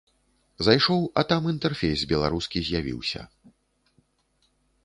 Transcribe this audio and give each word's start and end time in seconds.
Зайшоў, 0.67 1.01
а 1.21 1.23
там 1.33 1.41
інтэрфейс 1.51 2.05
беларускі 2.13 2.57
з'явіўся. 2.71 3.25